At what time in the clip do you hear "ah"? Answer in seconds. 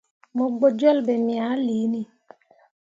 1.47-1.57